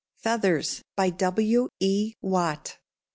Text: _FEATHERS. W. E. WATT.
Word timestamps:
_FEATHERS. 0.23 0.81
W. 0.97 1.69
E. 1.79 2.15
WATT. 2.23 2.79